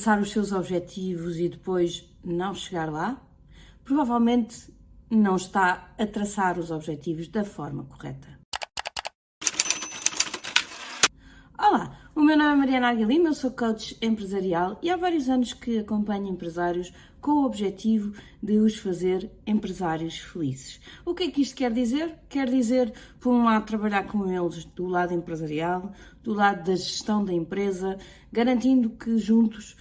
[0.00, 3.20] traçar os seus objetivos e depois não chegar lá,
[3.84, 4.72] provavelmente
[5.10, 8.40] não está a traçar os objetivos da forma correta.
[11.58, 15.52] Olá, o meu nome é Mariana Aguilima, eu sou coach empresarial e há vários anos
[15.52, 16.90] que acompanho empresários
[17.20, 20.80] com o objetivo de os fazer empresários felizes.
[21.04, 22.18] O que é que isto quer dizer?
[22.26, 25.92] Quer dizer, por um lado, trabalhar com eles do lado empresarial,
[26.22, 27.98] do lado da gestão da empresa,
[28.32, 29.76] garantindo que juntos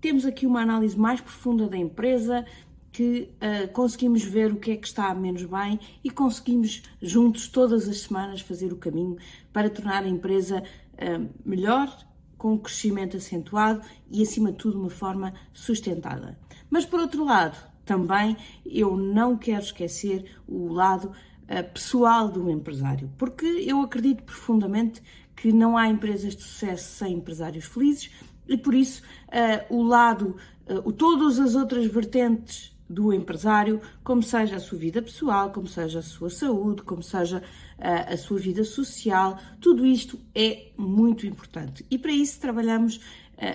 [0.00, 2.44] temos aqui uma análise mais profunda da empresa,
[2.92, 7.88] que uh, conseguimos ver o que é que está menos bem e conseguimos juntos todas
[7.88, 9.16] as semanas fazer o caminho
[9.52, 10.62] para tornar a empresa
[10.94, 11.96] uh, melhor,
[12.36, 16.38] com um crescimento acentuado e, acima de tudo, uma forma sustentada.
[16.70, 23.10] Mas, por outro lado, também eu não quero esquecer o lado uh, pessoal do empresário,
[23.18, 25.02] porque eu acredito profundamente
[25.36, 28.10] que não há empresas de sucesso sem empresários felizes
[28.48, 30.36] e, por isso, uh, o lado,
[30.68, 35.98] uh, todas as outras vertentes do empresário, como seja a sua vida pessoal, como seja
[35.98, 37.42] a sua saúde, como seja
[37.78, 41.84] a, a sua vida social, tudo isto é muito importante.
[41.90, 43.00] E para isso trabalhamos uh,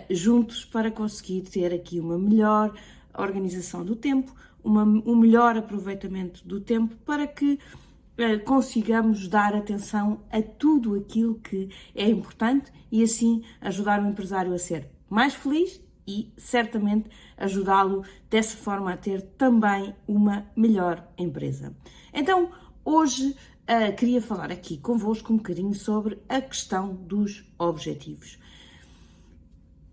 [0.10, 2.74] juntos para conseguir ter aqui uma melhor
[3.18, 4.34] organização do tempo,
[4.64, 7.60] uma, um melhor aproveitamento do tempo para que
[8.46, 14.60] consigamos dar atenção a tudo aquilo que é importante e assim ajudar o empresário a
[14.60, 21.76] ser mais feliz e certamente ajudá-lo dessa forma a ter também uma melhor empresa.
[22.14, 22.52] Então,
[22.84, 28.38] hoje uh, queria falar aqui convosco um bocadinho sobre a questão dos objetivos.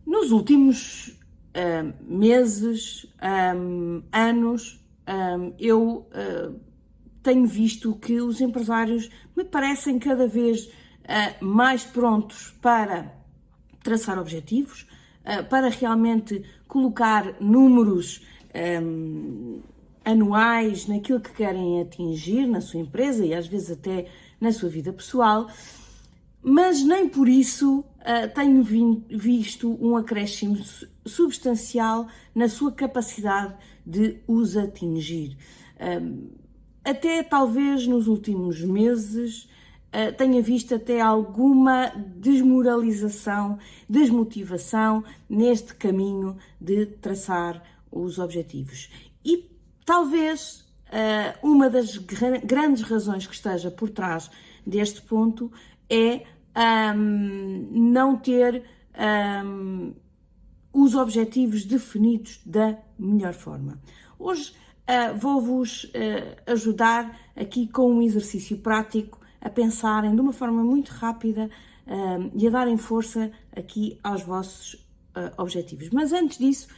[0.04, 1.08] Nos últimos
[1.54, 3.06] uh, meses,
[3.56, 6.69] um, anos, um, eu uh,
[7.22, 10.70] tenho visto que os empresários me parecem cada vez
[11.40, 13.12] mais prontos para
[13.82, 14.86] traçar objetivos,
[15.24, 19.60] eh, para realmente colocar números um, ehm,
[20.04, 24.06] anuais naquilo que querem atingir na sua empresa e às vezes até
[24.40, 25.46] na sua vida pessoal,
[26.42, 30.58] mas nem por isso uh, tenho visto um acréscimo
[31.04, 33.54] substancial na sua capacidade
[33.84, 35.36] de os atingir.
[35.78, 36.39] Um, ehm,
[36.84, 43.58] até talvez nos últimos meses uh, tenha visto até alguma desmoralização,
[43.88, 48.90] desmotivação neste caminho de traçar os objetivos.
[49.24, 49.50] E
[49.84, 54.30] talvez uh, uma das grandes razões que esteja por trás
[54.66, 55.50] deste ponto
[55.88, 56.24] é
[56.94, 58.62] um, não ter
[59.44, 59.92] um,
[60.72, 63.80] os objetivos definidos da melhor forma.
[64.18, 64.52] Hoje
[65.16, 71.50] vou-vos uh, ajudar aqui com um exercício prático a pensarem de uma forma muito rápida
[71.86, 75.90] uh, e a darem força aqui aos vossos uh, objetivos.
[75.90, 76.68] Mas antes disso,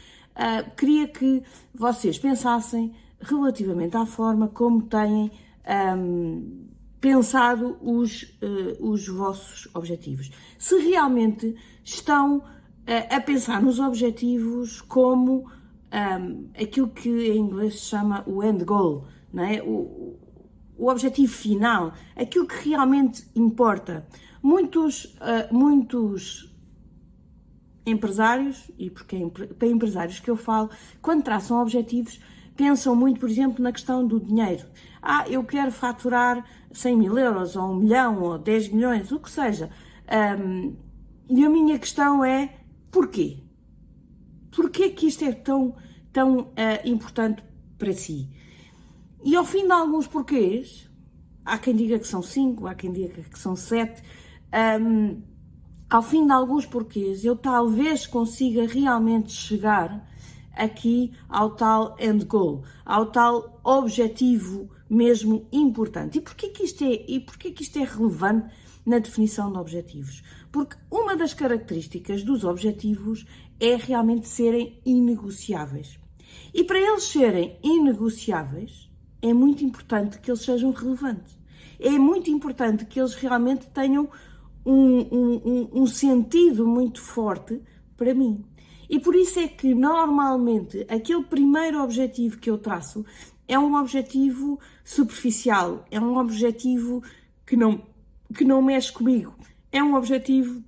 [0.79, 1.43] queria que
[1.75, 5.31] vocês pensassem relativamente à forma como têm
[5.95, 6.69] um,
[6.99, 8.35] pensado os,
[8.81, 10.31] os vossos objetivos.
[10.57, 12.43] Se realmente estão
[13.11, 15.51] a pensar nos objetivos como
[15.93, 19.63] um, aquilo que em inglês se chama o end goal, não é?
[19.63, 20.19] O,
[20.79, 24.07] o objetivo final, aquilo que realmente importa.
[24.43, 26.53] Muitos, uh, muitos
[27.87, 29.19] empresários, e porque
[29.59, 30.71] para empresários que eu falo,
[31.01, 32.21] quando traçam objetivos,
[32.57, 34.67] pensam muito, por exemplo, na questão do dinheiro.
[35.01, 39.31] Ah, eu quero faturar 100 mil euros, ou 1 milhão, ou 10 milhões, o que
[39.31, 39.71] seja.
[40.39, 40.77] Um,
[41.29, 42.55] e a minha questão é,
[42.91, 43.43] porquê?
[44.55, 45.75] Porquê que isto é tão,
[46.13, 46.53] tão uh,
[46.85, 47.43] importante
[47.79, 48.29] para si?
[49.25, 50.91] E ao fim de alguns porquês,
[51.45, 54.03] há quem diga que são cinco, há quem diga que são sete,
[54.81, 55.23] um,
[55.89, 60.09] ao fim de alguns porquês, eu talvez consiga realmente chegar
[60.55, 66.19] aqui ao tal end goal, ao tal objetivo mesmo importante.
[66.19, 68.53] E porquê que isto é, e porquê que isto é relevante
[68.85, 70.23] na definição de objetivos?
[70.53, 73.25] Porque uma das características dos objetivos
[73.59, 75.99] é realmente serem inegociáveis.
[76.53, 78.91] E para eles serem inegociáveis,
[79.23, 81.39] é muito importante que eles sejam relevantes.
[81.81, 84.09] É muito importante que eles realmente tenham
[84.65, 87.61] um, um, um, sentido muito forte
[87.97, 88.45] para mim.
[88.91, 93.05] E por isso é que normalmente aquele primeiro objetivo que eu traço
[93.49, 97.03] é um objetivo superficial, é um objetivo
[97.47, 97.83] que não,
[98.35, 99.35] que não mexe comigo,
[99.73, 100.63] é um objetivo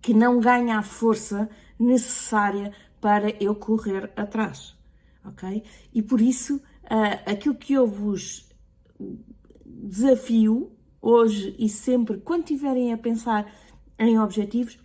[0.00, 4.74] que não ganha a força necessária para eu correr atrás.
[5.24, 5.62] Ok?
[5.92, 8.48] E por isso uh, aquilo que eu vos
[9.64, 10.72] desafio
[11.02, 13.52] hoje e sempre, quando estiverem a pensar
[13.98, 14.78] em objetivos,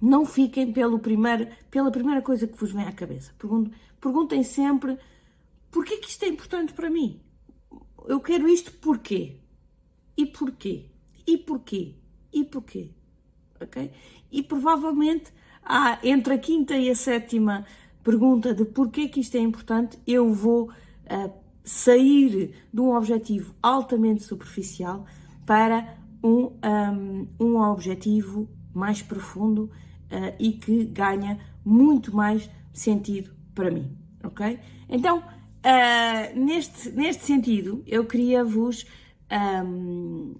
[0.00, 3.32] não fiquem pelo primeiro, pela primeira coisa que vos vem à cabeça.
[4.00, 4.98] Perguntem sempre
[5.70, 7.20] porquê que isto é importante para mim?
[8.06, 9.36] Eu quero isto porquê?
[10.16, 10.86] E porquê?
[11.26, 11.94] E porquê?
[12.32, 12.90] E porquê?
[13.60, 13.90] Ok?
[14.30, 15.32] E provavelmente
[15.62, 17.64] há, entre a quinta e a sétima
[18.02, 21.32] pergunta de porquê que isto é importante, eu vou uh,
[21.64, 25.06] sair de um objetivo altamente superficial
[25.46, 33.70] para um, um, um objetivo mais profundo uh, e que ganha muito mais sentido para
[33.70, 34.58] mim, ok?
[34.88, 38.86] Então, uh, neste, neste sentido, eu queria vos
[39.64, 40.34] um,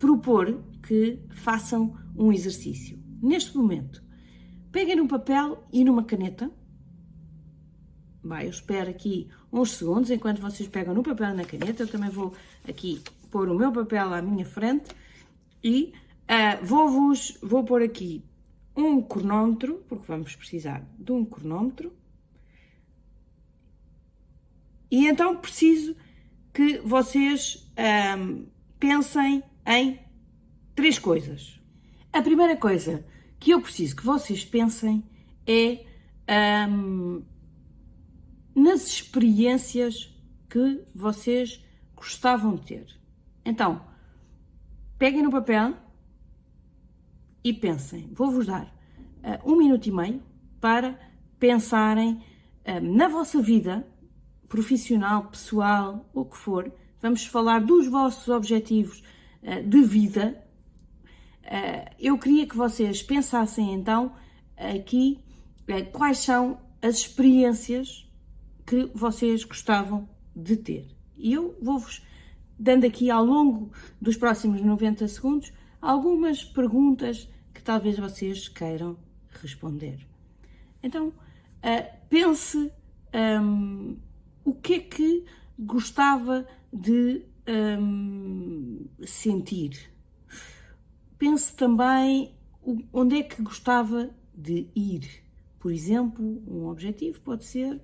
[0.00, 2.98] propor que façam um exercício.
[3.22, 4.02] Neste momento,
[4.72, 6.50] peguem num papel e numa caneta.
[8.22, 11.82] Vai, eu espero aqui uns segundos enquanto vocês pegam no papel e na caneta.
[11.82, 12.34] Eu também vou
[12.66, 14.90] aqui pôr o meu papel à minha frente
[15.62, 15.92] e
[16.24, 18.24] uh, vou-vos, vou pôr aqui
[18.74, 21.92] um cronómetro, porque vamos precisar de um cronómetro.
[24.90, 25.94] E então preciso
[26.54, 27.70] que vocês
[28.18, 28.46] um,
[28.78, 29.98] pensem em
[30.74, 31.60] três coisas.
[32.12, 33.04] A primeira coisa
[33.38, 35.04] que eu preciso que vocês pensem
[35.46, 35.84] é
[36.68, 37.22] um,
[38.54, 40.14] nas experiências
[40.48, 41.64] que vocês
[41.94, 42.86] gostavam de ter.
[43.44, 43.84] Então,
[44.98, 45.74] peguem no papel
[47.42, 48.10] e pensem.
[48.12, 50.22] Vou-vos dar uh, um minuto e meio
[50.60, 50.98] para
[51.38, 52.22] pensarem
[52.66, 53.86] uh, na vossa vida
[54.48, 56.72] profissional, pessoal, o que for.
[57.00, 59.02] Vamos falar dos vossos objetivos
[59.66, 60.42] de vida.
[61.98, 64.12] eu queria que vocês pensassem então
[64.56, 65.18] aqui
[65.92, 68.08] quais são as experiências
[68.66, 70.88] que vocês gostavam de ter.
[71.16, 72.04] E eu vou-vos
[72.58, 73.70] dando aqui ao longo
[74.00, 78.96] dos próximos 90 segundos algumas perguntas que talvez vocês queiram
[79.42, 79.98] responder.
[80.82, 81.12] Então,
[82.08, 82.70] pense
[83.42, 83.96] um,
[84.44, 85.24] o que é que
[85.58, 89.90] gostava de um, sentir.
[91.18, 92.34] Pense também
[92.92, 95.22] onde é que gostava de ir.
[95.58, 97.80] Por exemplo, um objetivo pode ser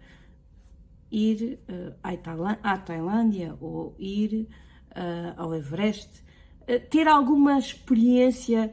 [1.10, 4.48] ir uh, à Tailândia ou ir
[4.90, 6.24] uh, ao Everest
[6.66, 8.72] eh, ter alguma experiência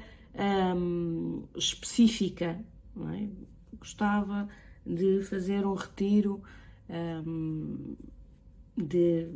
[0.75, 2.59] um, específica.
[2.97, 3.27] É?
[3.77, 4.49] Gostava
[4.85, 6.41] de fazer um retiro
[6.89, 7.95] um,
[8.75, 9.29] de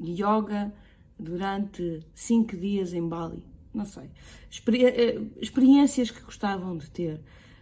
[0.00, 0.72] yoga
[1.18, 3.44] durante cinco dias em Bali.
[3.72, 4.10] Não sei.
[4.72, 7.20] Eh, experiências que gostavam de ter.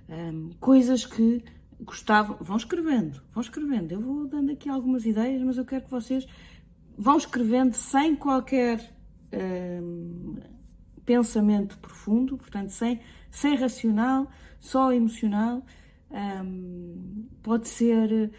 [0.09, 1.43] Um, coisas que
[1.81, 2.37] gostavam.
[2.41, 3.93] Vão escrevendo, vão escrevendo.
[3.93, 6.27] Eu vou dando aqui algumas ideias, mas eu quero que vocês
[6.97, 8.95] vão escrevendo sem qualquer
[9.83, 10.37] um,
[11.05, 13.01] pensamento profundo, portanto, sem,
[13.31, 15.65] sem racional, só emocional.
[16.11, 18.31] Um, pode ser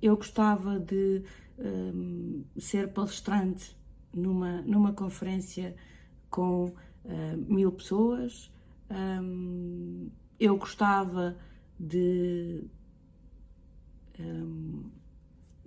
[0.00, 1.22] eu gostava de
[1.62, 3.76] um, ser palestrante
[4.12, 5.74] numa, numa conferência
[6.30, 6.74] com uh,
[7.46, 8.50] mil pessoas.
[10.38, 11.36] eu gostava
[11.78, 12.64] de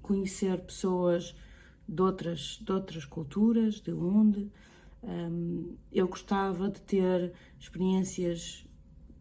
[0.02, 1.36] conhecer pessoas
[1.88, 4.52] de outras, de outras culturas, de onde.
[5.04, 8.68] Um, eu gostava de ter experiências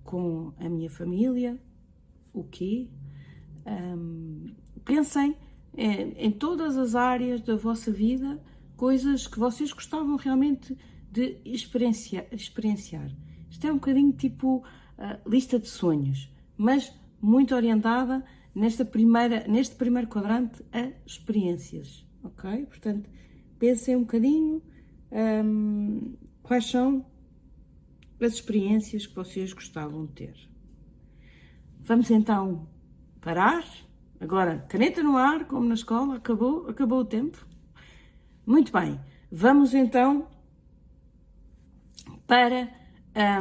[0.03, 1.61] com a minha família,
[2.33, 2.89] o quê?
[3.67, 4.55] Um,
[4.85, 5.37] pensem
[5.77, 8.41] em, em, todas as áreas da vossa vida,
[8.77, 10.77] coisas que vocês gostavam realmente
[11.11, 12.27] de experienciar.
[12.33, 13.11] experienciar.
[13.51, 19.75] Isto é um bocadinho tipo uh, lista de sonhos, mas muito orientada nesta primeira, neste
[19.77, 22.67] primeiro quadrante a experiências ok?
[22.67, 23.09] Portanto,
[23.59, 24.63] pensem um bocadinho
[25.13, 27.05] um, quais são
[28.21, 30.51] as experiências que vocês gostavam de ter.
[31.81, 32.67] Vamos então
[33.21, 33.65] parar.
[34.21, 37.47] Agora, caneta no ar, como na escola, acabou, acabou o tempo.
[38.47, 40.29] Muito bem, vamos então
[42.27, 42.69] para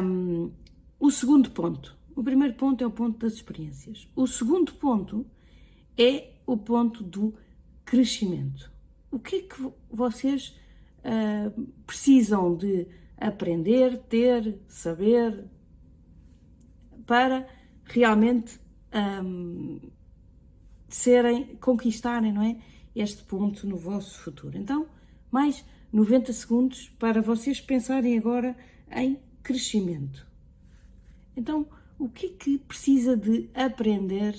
[0.01, 0.51] um,
[0.99, 1.97] o segundo ponto.
[2.15, 4.07] O primeiro ponto é o ponto das experiências.
[4.15, 5.25] O segundo ponto
[5.97, 7.33] é o ponto do
[7.85, 8.73] crescimento
[9.13, 10.55] o que é que vocês
[11.05, 15.45] uh, precisam de aprender, ter, saber
[17.05, 17.47] para
[17.83, 18.59] realmente
[19.23, 19.79] um,
[20.95, 22.57] serem, conquistarem, não é?
[22.95, 24.57] Este ponto no vosso futuro.
[24.57, 24.87] Então,
[25.31, 28.55] mais 90 segundos para vocês pensarem agora
[28.91, 30.27] em crescimento.
[31.35, 34.35] Então, o que é que precisa de aprender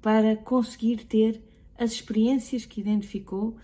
[0.00, 1.42] para conseguir ter
[1.76, 3.56] as experiências que identificou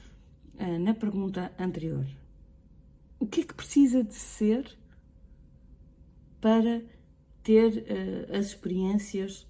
[0.55, 2.07] uh, na pergunta anterior.
[3.19, 4.77] O que é que precisa de ser
[6.41, 6.83] para
[7.43, 9.47] ter uh, as experiências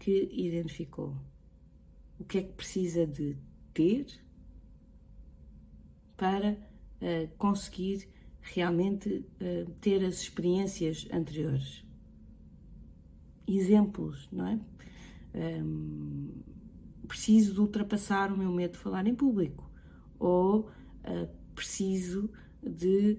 [0.00, 1.16] que identificou.
[2.18, 3.36] O que é que precisa de
[3.72, 4.06] ter
[6.16, 8.08] para uh, conseguir
[8.42, 11.84] realmente uh, ter as experiências anteriores.
[13.46, 14.60] Exemplos, não é?
[15.34, 16.30] Um,
[17.06, 19.70] preciso de ultrapassar o meu medo de falar em público
[20.18, 22.30] ou uh, preciso
[22.62, 23.18] de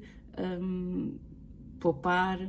[0.61, 1.17] um,
[1.79, 2.39] poupar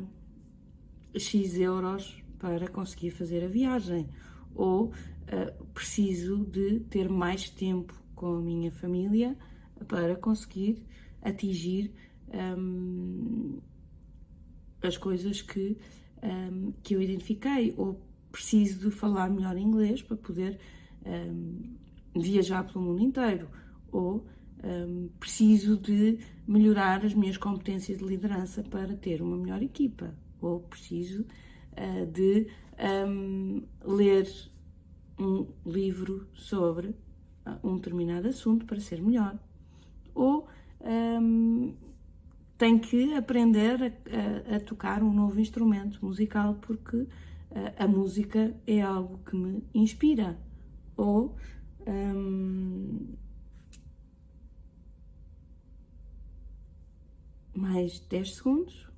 [1.17, 4.09] X euros para conseguir fazer a viagem.
[4.53, 9.37] Ou uh, preciso de ter mais tempo com a minha família
[9.87, 10.83] para conseguir
[11.23, 11.93] atingir
[12.59, 13.61] um,
[14.83, 15.79] as coisas que,
[16.23, 18.01] um, que eu identifiquei, ou
[18.33, 20.59] preciso de falar melhor inglês para poder
[21.07, 21.77] um,
[22.21, 23.49] viajar pelo mundo inteiro,
[23.93, 24.27] ou
[25.19, 31.27] preciso de melhorar as minhas competências de liderança para ter uma melhor equipa, ou preciso
[31.73, 32.47] uh, de
[33.85, 34.29] ler
[35.19, 36.97] um livro sobre
[37.45, 39.39] ah, um determinado assunto para ser melhor,
[40.15, 40.49] ou
[40.81, 41.75] um,
[42.59, 47.07] tem que aprender a, a, a, tocar um novo instrumento musical porque
[47.79, 50.39] a, a música é algo que me inspira.
[50.97, 51.37] Ou
[51.87, 53.15] um,
[57.55, 58.92] mais 10 segundos.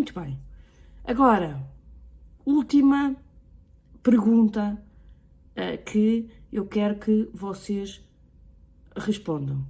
[0.00, 0.40] Muito bem.
[1.04, 1.62] Agora,
[2.46, 3.14] última
[4.02, 4.82] pergunta
[5.52, 8.02] uh, que eu quero que vocês
[8.96, 9.62] respondam.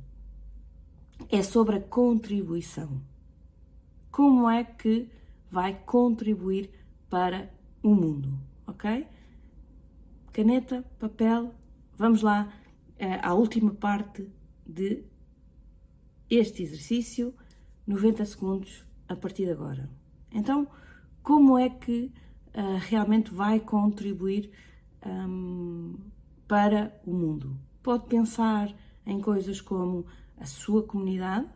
[1.28, 3.02] É sobre a contribuição.
[4.08, 5.10] Como é que
[5.50, 6.70] vai contribuir
[7.08, 9.08] para o mundo, ok?
[10.32, 11.52] Caneta, papel,
[11.98, 12.54] vamos lá
[13.00, 14.28] uh, à última parte
[14.64, 15.02] de
[16.30, 17.34] este exercício,
[17.84, 19.99] 90 segundos a partir de agora.
[20.32, 20.66] Então,
[21.22, 22.12] como é que
[22.54, 24.50] uh, realmente vai contribuir
[25.04, 25.94] um,
[26.46, 27.56] para o mundo.
[27.82, 28.74] Pode pensar
[29.06, 30.06] em coisas como
[30.36, 31.48] a sua comunidade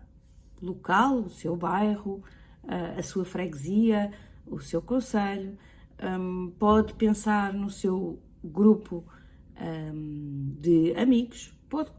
[0.60, 2.22] local, o seu bairro,
[2.64, 4.12] uh, a sua freguesia,
[4.46, 5.58] o seu conselho.
[6.02, 9.04] Um, pode pensar no seu grupo
[9.60, 11.90] um, de amigos, pode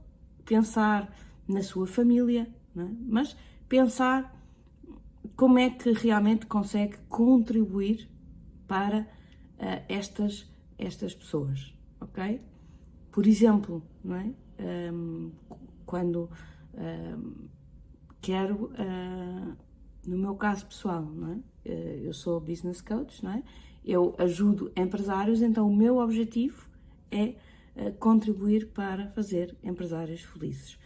[0.43, 1.13] pensar
[1.47, 2.87] na sua família, é?
[3.07, 3.35] mas
[3.69, 4.34] pensar
[5.35, 8.09] como é que realmente consegue contribuir
[8.67, 12.41] para uh, estas, estas pessoas, ok?
[13.11, 14.33] Por exemplo, não é?
[14.57, 15.31] Um,
[15.85, 16.29] quando
[16.73, 17.47] um,
[18.21, 19.57] quero, uh,
[20.07, 21.35] no meu caso pessoal, não é?
[21.69, 23.43] Uh, eu sou business coach, não é?
[23.83, 26.67] Eu ajudo empresários, então o meu objetivo
[27.11, 27.35] é
[27.99, 30.79] contribuir para fazer empresários felizes.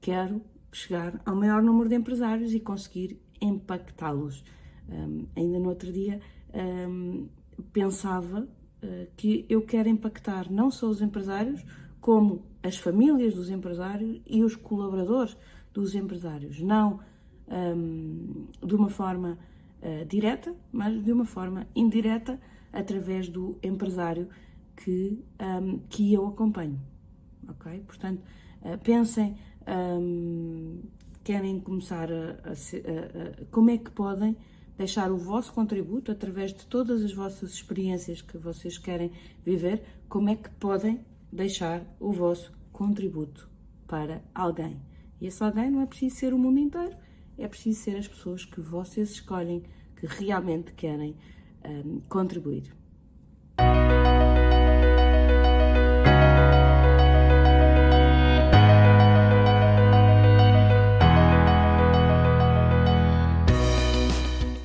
[0.00, 4.44] Quero chegar ao maior número de empresários e conseguir impactá-los.
[4.88, 6.20] Um, ainda no outro dia
[6.54, 7.28] um,
[7.72, 11.64] pensava uh, que eu quero impactar não só os empresários,
[12.00, 15.36] como as famílias dos empresários e os colaboradores
[15.72, 16.60] dos empresários.
[16.60, 17.00] Não
[17.48, 19.38] um, de uma forma
[19.82, 22.40] uh, direta, mas de uma forma indireta,
[22.72, 24.28] através do empresário
[24.74, 25.22] que,
[25.90, 26.80] que eu acompanho.
[27.46, 27.82] Ok?
[27.86, 28.22] Portanto,
[28.62, 29.36] uh, pensem
[31.22, 34.36] querem começar a, a, a, a, como é que podem
[34.76, 39.10] deixar o vosso contributo através de todas as vossas experiências que vocês querem
[39.44, 43.48] viver, como é que podem deixar o vosso contributo
[43.86, 44.80] para alguém.
[45.20, 46.96] E esse alguém não é preciso ser o mundo inteiro,
[47.38, 49.62] é preciso ser as pessoas que vocês escolhem
[49.96, 51.16] que realmente querem
[51.64, 52.81] um, contribuir.